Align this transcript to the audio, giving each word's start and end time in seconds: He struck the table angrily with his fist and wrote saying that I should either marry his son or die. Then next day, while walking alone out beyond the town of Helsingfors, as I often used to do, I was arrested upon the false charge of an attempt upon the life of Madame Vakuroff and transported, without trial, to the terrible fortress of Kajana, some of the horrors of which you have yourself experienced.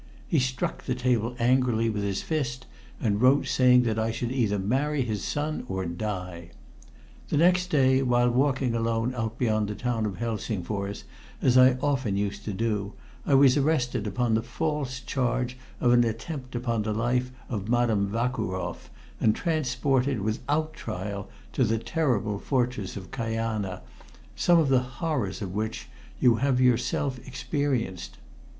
He 0.27 0.39
struck 0.39 0.85
the 0.85 0.95
table 0.95 1.35
angrily 1.37 1.87
with 1.87 2.01
his 2.01 2.23
fist 2.23 2.65
and 2.99 3.21
wrote 3.21 3.45
saying 3.45 3.83
that 3.83 3.99
I 3.99 4.09
should 4.09 4.31
either 4.31 4.57
marry 4.57 5.03
his 5.03 5.23
son 5.23 5.63
or 5.69 5.85
die. 5.85 6.49
Then 7.29 7.37
next 7.37 7.67
day, 7.67 8.01
while 8.01 8.31
walking 8.31 8.73
alone 8.73 9.13
out 9.13 9.37
beyond 9.37 9.67
the 9.67 9.75
town 9.75 10.07
of 10.07 10.17
Helsingfors, 10.17 11.03
as 11.39 11.55
I 11.55 11.77
often 11.83 12.17
used 12.17 12.43
to 12.45 12.51
do, 12.51 12.93
I 13.27 13.35
was 13.35 13.57
arrested 13.57 14.07
upon 14.07 14.33
the 14.33 14.41
false 14.41 15.01
charge 15.01 15.55
of 15.79 15.91
an 15.93 16.03
attempt 16.03 16.55
upon 16.55 16.81
the 16.81 16.93
life 16.93 17.29
of 17.47 17.69
Madame 17.69 18.07
Vakuroff 18.07 18.89
and 19.19 19.35
transported, 19.35 20.21
without 20.21 20.73
trial, 20.73 21.29
to 21.53 21.63
the 21.63 21.77
terrible 21.77 22.39
fortress 22.39 22.97
of 22.97 23.11
Kajana, 23.11 23.81
some 24.35 24.57
of 24.57 24.69
the 24.69 24.79
horrors 24.81 25.43
of 25.43 25.53
which 25.53 25.89
you 26.19 26.37
have 26.37 26.59
yourself 26.59 27.19
experienced. 27.27 28.17